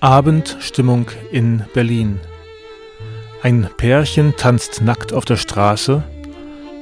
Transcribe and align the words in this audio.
Abendstimmung 0.00 1.08
in 1.30 1.62
Berlin. 1.74 2.20
Ein 3.42 3.68
Pärchen 3.76 4.34
tanzt 4.34 4.80
nackt 4.80 5.12
auf 5.12 5.26
der 5.26 5.36
Straße, 5.36 6.02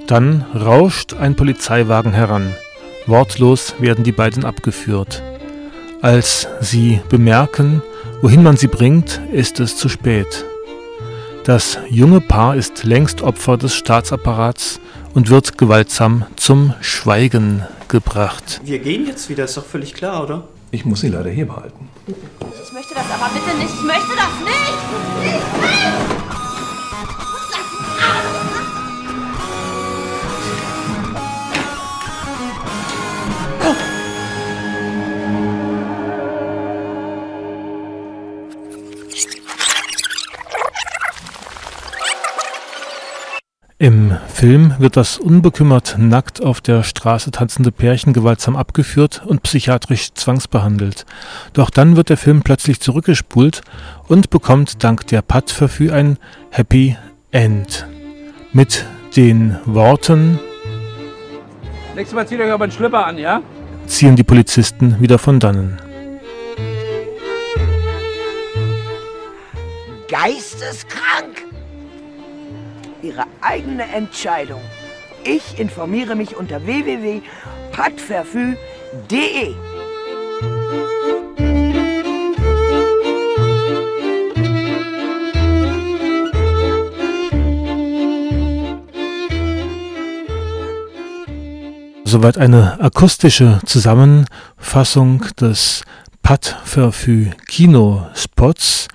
dann 0.06 0.44
rauscht 0.54 1.14
ein 1.14 1.34
Polizeiwagen 1.34 2.12
heran. 2.12 2.54
Wortlos 3.06 3.74
werden 3.80 4.04
die 4.04 4.12
beiden 4.12 4.44
abgeführt. 4.44 5.20
Als 6.00 6.46
sie 6.60 7.00
bemerken, 7.08 7.82
wohin 8.22 8.44
man 8.44 8.56
sie 8.56 8.68
bringt, 8.68 9.20
ist 9.32 9.58
es 9.58 9.76
zu 9.76 9.88
spät. 9.88 10.44
Das 11.42 11.78
junge 11.90 12.20
Paar 12.20 12.54
ist 12.54 12.84
längst 12.84 13.22
Opfer 13.22 13.56
des 13.56 13.74
Staatsapparats 13.74 14.78
und 15.14 15.28
wird 15.28 15.58
gewaltsam 15.58 16.24
zum 16.36 16.72
Schweigen 16.80 17.66
gebracht. 17.88 18.60
Wir 18.62 18.78
gehen 18.78 19.08
jetzt 19.08 19.28
wieder, 19.28 19.44
ist 19.44 19.56
doch 19.56 19.64
völlig 19.64 19.94
klar, 19.94 20.22
oder? 20.22 20.44
Ich 20.70 20.84
muss 20.84 21.00
sie 21.00 21.08
leider 21.08 21.30
hier 21.30 21.46
behalten. 21.46 21.88
Ich 22.06 22.72
möchte 22.72 22.94
das 22.94 23.04
aber 23.10 23.30
bitte 23.32 23.56
nicht. 23.56 23.72
Ich 23.72 23.82
möchte 23.82 24.14
das 24.14 24.34
nicht. 24.44 25.62
Nicht! 25.62 26.27
Im 43.80 44.16
Film 44.26 44.74
wird 44.78 44.96
das 44.96 45.18
unbekümmert 45.18 45.94
nackt 45.98 46.42
auf 46.42 46.60
der 46.60 46.82
Straße 46.82 47.30
tanzende 47.30 47.70
Pärchen 47.70 48.12
gewaltsam 48.12 48.56
abgeführt 48.56 49.22
und 49.24 49.44
psychiatrisch 49.44 50.12
zwangsbehandelt. 50.14 51.06
Doch 51.52 51.70
dann 51.70 51.94
wird 51.94 52.08
der 52.08 52.16
Film 52.16 52.42
plötzlich 52.42 52.80
zurückgespult 52.80 53.60
und 54.08 54.30
bekommt 54.30 54.82
dank 54.82 55.06
der 55.06 55.22
Patt-Verfü 55.22 55.92
ein 55.92 56.18
Happy 56.50 56.96
End. 57.30 57.86
Mit 58.52 58.84
den 59.14 59.56
Worten 59.64 60.40
Nächstes 61.94 62.16
Mal 62.16 62.26
zieht 62.26 62.40
euch 62.40 62.50
aber 62.50 62.64
einen 62.64 62.72
Schlipper 62.72 63.06
an, 63.06 63.16
ja? 63.16 63.42
ziehen 63.86 64.16
die 64.16 64.24
Polizisten 64.24 65.00
wieder 65.00 65.18
von 65.18 65.38
dannen. 65.38 65.78
Geisteskrank! 70.08 71.37
Ihre 73.02 73.24
eigene 73.40 73.84
Entscheidung. 73.84 74.60
Ich 75.24 75.58
informiere 75.58 76.14
mich 76.14 76.36
unter 76.36 76.66
www.patverfü.de. 76.66 79.54
Soweit 92.04 92.38
eine 92.38 92.80
akustische 92.80 93.58
Zusammenfassung 93.66 95.26
des 95.38 95.82
Pat-Verfü 96.22 97.32
Kinospots. 97.46 98.88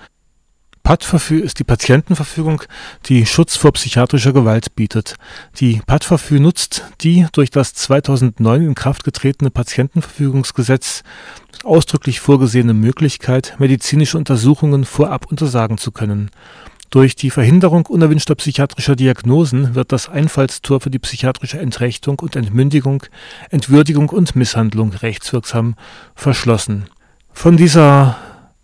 Pat-Verfü 0.84 1.40
ist 1.40 1.58
die 1.58 1.64
Patientenverfügung, 1.64 2.62
die 3.06 3.24
Schutz 3.24 3.56
vor 3.56 3.72
psychiatrischer 3.72 4.34
Gewalt 4.34 4.76
bietet. 4.76 5.16
Die 5.58 5.80
Pat-Verfü 5.86 6.38
nutzt 6.38 6.84
die 7.00 7.26
durch 7.32 7.50
das 7.50 7.72
2009 7.72 8.62
in 8.62 8.74
Kraft 8.74 9.02
getretene 9.02 9.50
Patientenverfügungsgesetz 9.50 11.02
ausdrücklich 11.64 12.20
vorgesehene 12.20 12.74
Möglichkeit, 12.74 13.56
medizinische 13.58 14.18
Untersuchungen 14.18 14.84
vorab 14.84 15.24
untersagen 15.30 15.78
zu 15.78 15.90
können. 15.90 16.30
Durch 16.90 17.16
die 17.16 17.30
Verhinderung 17.30 17.86
unerwünschter 17.86 18.34
psychiatrischer 18.34 18.94
Diagnosen 18.94 19.74
wird 19.74 19.90
das 19.90 20.10
Einfallstor 20.10 20.82
für 20.82 20.90
die 20.90 20.98
psychiatrische 20.98 21.58
Entrechtung 21.58 22.18
und 22.18 22.36
Entmündigung, 22.36 23.04
Entwürdigung 23.48 24.10
und 24.10 24.36
Misshandlung 24.36 24.92
rechtswirksam 24.92 25.76
verschlossen. 26.14 26.84
Von 27.32 27.56
dieser 27.56 28.18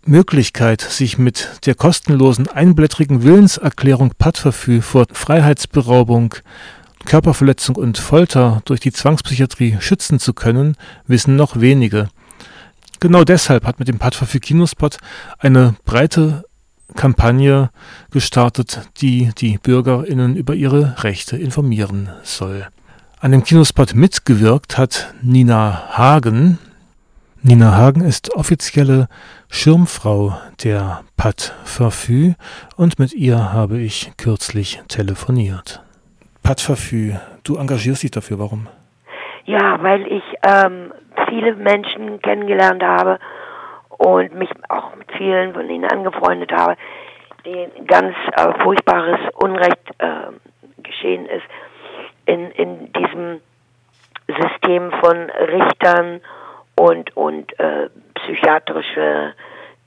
Möglichkeit, 0.05 0.81
sich 0.81 1.17
mit 1.17 1.49
der 1.65 1.75
kostenlosen 1.75 2.47
einblättrigen 2.47 3.23
Willenserklärung 3.23 4.13
Pattverfü 4.17 4.81
vor 4.81 5.05
Freiheitsberaubung, 5.11 6.35
Körperverletzung 7.05 7.75
und 7.75 7.97
Folter 7.97 8.61
durch 8.65 8.79
die 8.79 8.91
Zwangspsychiatrie 8.91 9.77
schützen 9.79 10.19
zu 10.19 10.33
können, 10.33 10.75
wissen 11.07 11.35
noch 11.35 11.59
wenige. 11.59 12.09
Genau 12.99 13.23
deshalb 13.23 13.65
hat 13.65 13.79
mit 13.79 13.87
dem 13.87 13.99
Pattverfü 13.99 14.39
Kinospot 14.39 14.97
eine 15.39 15.75
breite 15.85 16.45
Kampagne 16.95 17.69
gestartet, 18.11 18.81
die 18.97 19.31
die 19.37 19.57
BürgerInnen 19.57 20.35
über 20.35 20.55
ihre 20.55 21.03
Rechte 21.03 21.37
informieren 21.37 22.09
soll. 22.23 22.67
An 23.19 23.31
dem 23.31 23.43
Kinospot 23.43 23.95
mitgewirkt 23.95 24.77
hat 24.77 25.13
Nina 25.21 25.89
Hagen. 25.97 26.57
Nina 27.43 27.75
Hagen 27.75 28.01
ist 28.01 28.35
offizielle 28.35 29.07
Schirmfrau 29.49 30.33
der 30.63 31.01
Pat 31.17 31.55
Verfü 31.63 32.33
und 32.77 32.99
mit 32.99 33.13
ihr 33.13 33.51
habe 33.51 33.79
ich 33.79 34.11
kürzlich 34.15 34.79
telefoniert. 34.87 35.81
Pat 36.43 36.61
Verfü, 36.61 37.13
du 37.43 37.57
engagierst 37.57 38.03
dich 38.03 38.11
dafür, 38.11 38.37
warum? 38.37 38.67
Ja, 39.45 39.81
weil 39.81 40.05
ich 40.05 40.23
ähm, 40.43 40.93
viele 41.29 41.55
Menschen 41.55 42.21
kennengelernt 42.21 42.83
habe 42.83 43.17
und 43.89 44.35
mich 44.35 44.49
auch 44.69 44.95
mit 44.95 45.11
vielen 45.17 45.55
von 45.55 45.67
ihnen 45.67 45.85
angefreundet 45.85 46.51
habe, 46.51 46.75
denen 47.43 47.87
ganz 47.87 48.15
äh, 48.37 48.53
furchtbares 48.61 49.19
Unrecht 49.33 49.81
äh, 49.97 50.83
geschehen 50.83 51.25
ist 51.25 51.47
in, 52.27 52.51
in 52.51 52.93
diesem 52.93 53.41
System 54.27 54.91
von 55.01 55.17
Richtern 55.31 56.17
und, 56.17 56.21
und 57.15 57.57
äh, 57.59 57.89
psychiatrische 58.15 59.33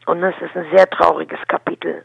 Und 0.07 0.21
das 0.21 0.35
ist 0.41 0.57
ein 0.57 0.67
sehr 0.73 0.89
trauriges 0.89 1.41
Kapitel 1.49 2.05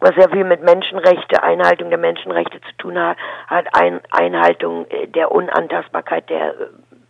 was 0.00 0.14
sehr 0.14 0.30
viel 0.30 0.44
mit 0.44 0.62
Menschenrechte, 0.62 1.42
Einhaltung 1.42 1.90
der 1.90 1.98
Menschenrechte 1.98 2.60
zu 2.62 2.76
tun 2.78 2.98
hat, 2.98 3.18
hat 3.46 3.66
ein, 3.74 4.00
Einhaltung 4.10 4.86
äh, 4.90 5.06
der 5.06 5.30
Unantastbarkeit 5.30 6.28
der 6.30 6.48
äh, 6.48 6.54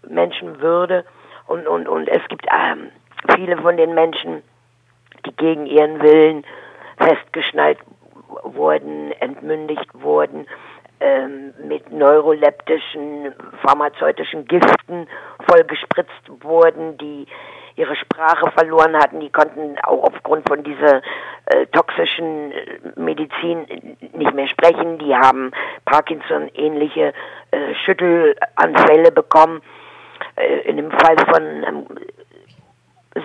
Menschenwürde 0.08 1.04
und, 1.46 1.66
und, 1.66 1.88
und 1.88 2.08
es 2.08 2.26
gibt 2.28 2.46
ähm, 2.52 2.90
viele 3.34 3.56
von 3.58 3.76
den 3.76 3.94
Menschen, 3.94 4.42
die 5.24 5.34
gegen 5.36 5.66
ihren 5.66 6.02
Willen 6.02 6.44
festgeschnallt 6.98 7.78
wurden, 8.42 9.12
entmündigt 9.12 9.88
wurden, 9.94 10.46
ähm, 11.00 11.54
mit 11.66 11.90
neuroleptischen, 11.90 13.34
pharmazeutischen 13.62 14.46
Giften 14.46 15.08
vollgespritzt 15.48 16.30
wurden, 16.42 16.98
die 16.98 17.26
ihre 17.76 17.96
Sprache 17.96 18.50
verloren 18.50 18.96
hatten, 18.96 19.20
die 19.20 19.30
konnten 19.30 19.78
auch 19.84 20.04
aufgrund 20.04 20.46
von 20.46 20.62
dieser 20.62 21.00
äh, 21.46 21.66
toxischen 21.72 22.52
äh, 22.52 22.78
Medizin 22.96 23.66
nicht 24.12 24.34
mehr 24.34 24.48
sprechen, 24.48 24.98
die 24.98 25.14
haben 25.14 25.52
Parkinson-ähnliche 25.86 27.14
äh, 27.50 27.74
Schüttelanfälle 27.84 29.12
bekommen. 29.12 29.62
Äh, 30.36 30.68
in 30.68 30.76
dem 30.76 30.90
Fall 30.90 31.16
von 31.18 31.42
einem 31.64 31.86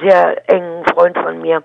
sehr 0.01 0.49
engen 0.49 0.85
Freund 0.85 1.17
von 1.17 1.41
mir, 1.41 1.63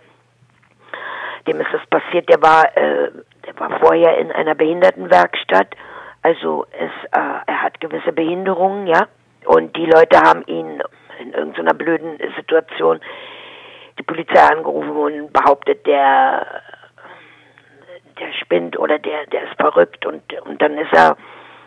dem 1.50 1.61
ist 1.61 1.73
das 1.73 1.87
passiert, 1.87 2.29
der 2.29 2.41
war, 2.43 2.64
äh, 2.76 3.11
der 3.47 3.58
war 3.58 3.79
vorher 3.81 4.19
in 4.19 4.31
einer 4.31 4.55
Behindertenwerkstatt, 4.55 5.75
also 6.23 6.67
es, 6.73 6.91
äh, 7.12 7.41
er 7.47 7.62
hat 7.62 7.81
gewisse 7.81 8.12
Behinderungen, 8.12 8.87
ja, 8.87 9.06
und 9.47 9.76
die 9.76 9.87
Leute 9.87 10.20
haben 10.20 10.44
ihn 10.47 10.82
in 11.19 11.32
irgendeiner 11.32 11.75
blöden 11.75 12.19
Situation 12.37 13.00
die 13.99 14.02
Polizei 14.02 14.41
angerufen 14.41 14.91
und 14.91 15.32
behauptet, 15.32 15.87
der, 15.87 16.47
der 18.19 18.32
spinnt 18.32 18.79
oder 18.79 18.99
der, 18.99 19.26
der 19.26 19.44
ist 19.44 19.55
verrückt. 19.61 20.06
Und, 20.06 20.23
und 20.44 20.61
dann 20.62 20.79
ist 20.79 20.93
er 20.93 21.17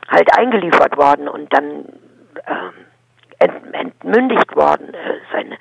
halt 0.10 0.38
eingeliefert 0.38 0.98
worden 0.98 1.28
und 1.28 1.54
dann 1.54 1.86
ähm, 2.48 2.74
ent, 3.40 3.74
entmündigt 3.74 4.56
worden. 4.56 4.94
Äh, 4.94 5.20
seine 5.32 5.58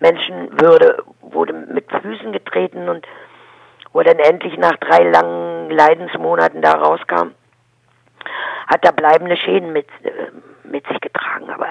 Menschenwürde 0.00 1.02
wurde 1.20 1.52
mit 1.52 1.90
Füßen 1.90 2.32
getreten 2.32 2.88
und 2.88 3.06
wo 3.96 4.00
er 4.00 4.14
dann 4.14 4.18
endlich 4.18 4.58
nach 4.58 4.76
drei 4.76 5.04
langen 5.04 5.70
Leidensmonaten 5.70 6.60
da 6.60 6.72
rauskam, 6.72 7.30
hat 8.66 8.84
er 8.84 8.92
bleibende 8.92 9.38
Schäden 9.38 9.72
mit, 9.72 9.88
äh, 10.02 10.10
mit 10.64 10.86
sich 10.86 11.00
getragen. 11.00 11.48
Aber 11.48 11.68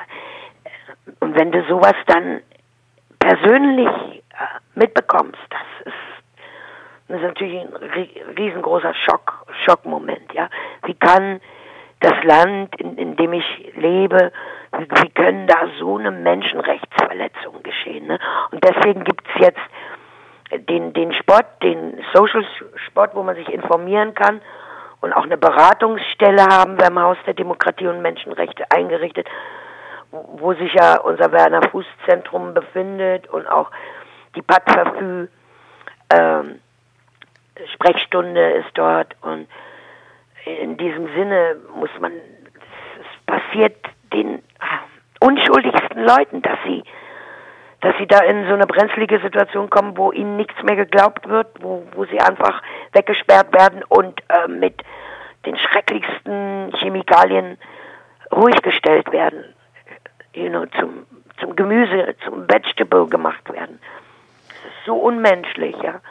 und 1.20 1.36
wenn 1.36 1.52
du 1.52 1.64
sowas 1.66 1.94
dann 2.08 2.42
persönlich 3.20 3.88
äh, 3.88 4.60
mitbekommst, 4.74 5.38
das 5.52 5.86
ist, 5.86 5.94
das 7.10 7.18
ist 7.18 7.24
natürlich 7.28 7.62
ein 7.62 7.76
riesengroßer 8.36 8.96
Schock, 8.96 9.46
Schockmoment, 9.64 10.34
ja. 10.34 10.50
Wie 10.86 10.96
kann 10.96 11.40
das 12.00 12.24
Land, 12.24 12.76
in, 12.82 12.98
in 12.98 13.16
dem 13.18 13.34
ich 13.34 13.72
lebe, 13.76 14.32
wie, 14.80 14.88
wie 14.90 15.10
können 15.12 15.46
da 15.46 15.68
so 15.78 15.98
eine 15.98 16.10
Menschenrechtsverletzung 16.10 17.62
geschehen? 17.62 18.08
Ne? 18.08 18.18
Und 18.50 18.64
deswegen 18.64 19.04
gibt 19.04 19.28
es 19.28 19.42
jetzt 19.46 19.62
den, 20.52 20.94
den 20.94 21.14
Sport, 21.14 21.46
den 21.64 22.04
Social 22.14 22.46
Sport, 22.88 23.16
wo 23.16 23.24
man 23.24 23.36
sich 23.36 23.50
informieren 23.50 24.14
kann 24.14 24.42
und 25.02 25.14
auch 25.14 25.24
eine 25.24 25.38
Beratungsstelle 25.38 26.44
haben 26.46 26.80
wir 26.80 26.88
im 26.88 27.00
Haus 27.00 27.18
der 27.26 27.34
Demokratie 27.34 27.88
und 27.88 28.02
Menschenrechte 28.02 28.66
eingerichtet, 28.72 29.28
wo 30.12 30.54
sich 30.54 30.74
ja 30.74 31.00
unser 31.00 31.32
Werner 31.32 31.62
Fuß 31.70 31.86
Zentrum 32.08 32.54
befindet 32.54 33.28
und 33.28 33.48
auch 33.48 33.70
die 34.36 34.42
Patverfü 34.42 35.28
ähm, 36.12 36.60
Sprechstunde 37.74 38.52
ist 38.54 38.70
dort 38.74 39.16
und 39.22 39.48
in 40.46 40.78
diesem 40.78 41.08
Sinne 41.14 41.58
muss 41.76 41.90
man, 42.00 42.12
es 42.12 43.26
passiert 43.26 43.78
den 44.14 44.44
unschuldigsten 45.20 46.04
Leuten, 46.04 46.42
dass 46.42 46.58
sie, 46.66 46.84
dass 47.86 47.96
sie 48.00 48.08
da 48.08 48.18
in 48.22 48.48
so 48.48 48.56
eine 48.56 48.66
brenzlige 48.66 49.20
Situation 49.20 49.70
kommen, 49.70 49.96
wo 49.96 50.12
ihnen 50.12 50.38
nichts 50.38 50.56
mehr 50.64 50.76
geglaubt 50.76 51.30
wird, 51.30 51.50
wo, 51.60 51.86
wo 51.94 52.06
sie 52.06 52.20
einfach 52.20 52.64
weggesperrt 52.94 53.54
werden 53.54 53.84
und 53.84 54.22
äh, 54.28 54.48
mit 54.48 54.82
den 55.46 55.56
schrecklichsten 55.56 56.74
Chemikalien 56.80 57.60
ruhig 58.32 58.60
gestellt 58.64 59.12
werden, 59.12 59.44
you 60.34 60.50
know, 60.50 60.66
zum, 60.80 61.06
zum 61.40 61.56
Gemüse, 61.56 62.16
zum 62.26 62.50
Vegetable 62.50 63.06
gemacht 63.06 63.54
werden. 63.54 63.80
Das 64.48 64.72
ist 64.72 64.86
so 64.88 64.96
unmenschlich, 64.96 65.76
ja. 65.84 66.02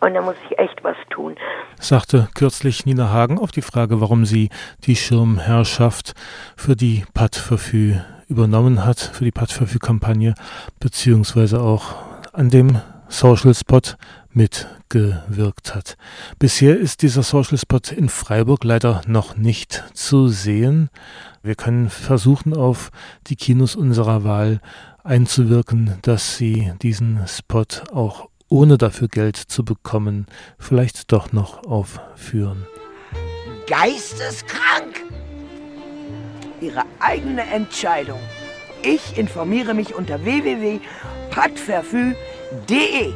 Und 0.00 0.14
da 0.14 0.22
muss 0.22 0.36
ich 0.48 0.58
echt 0.58 0.82
was 0.82 0.96
tun. 1.10 1.36
Sagte 1.78 2.28
kürzlich 2.34 2.86
Nina 2.86 3.10
Hagen 3.10 3.38
auf 3.38 3.50
die 3.50 3.60
Frage, 3.60 4.00
warum 4.00 4.24
sie 4.24 4.48
die 4.86 4.96
Schirmherrschaft 4.96 6.14
für 6.56 6.74
die 6.74 7.04
Pad-Verfü 7.12 7.96
übernommen 8.28 8.84
hat, 8.84 9.00
für 9.00 9.24
die 9.24 9.30
Pad-Verfü-Kampagne, 9.30 10.34
beziehungsweise 10.80 11.60
auch 11.60 11.94
an 12.32 12.50
dem 12.50 12.80
Social 13.08 13.54
Spot 13.54 13.80
mitgewirkt 14.30 15.74
hat. 15.74 15.96
Bisher 16.38 16.78
ist 16.78 17.02
dieser 17.02 17.22
Social 17.22 17.56
Spot 17.56 17.80
in 17.94 18.08
Freiburg 18.08 18.64
leider 18.64 19.00
noch 19.06 19.36
nicht 19.36 19.84
zu 19.94 20.28
sehen. 20.28 20.90
Wir 21.42 21.54
können 21.54 21.88
versuchen, 21.88 22.54
auf 22.54 22.90
die 23.28 23.36
Kinos 23.36 23.76
unserer 23.76 24.24
Wahl 24.24 24.60
einzuwirken, 25.04 25.94
dass 26.02 26.36
sie 26.36 26.72
diesen 26.82 27.26
Spot 27.26 27.64
auch 27.92 28.28
ohne 28.48 28.78
dafür 28.78 29.08
Geld 29.08 29.36
zu 29.36 29.64
bekommen, 29.64 30.26
vielleicht 30.58 31.12
doch 31.12 31.32
noch 31.32 31.66
aufführen. 31.66 32.66
Geisteskrank! 33.66 35.02
Ihre 36.60 36.84
eigene 37.00 37.42
Entscheidung. 37.42 38.20
Ich 38.82 39.18
informiere 39.18 39.74
mich 39.74 39.94
unter 39.94 40.24
www.patverfü.de. 40.24 43.12